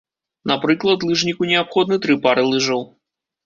Напрыклад, 0.51 1.05
лыжніку 1.11 1.51
неабходны 1.53 2.03
тры 2.07 2.19
пары 2.27 2.51
лыжаў. 2.51 2.87